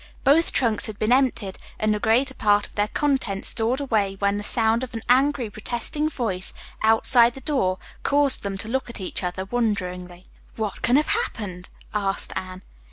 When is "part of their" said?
2.33-2.87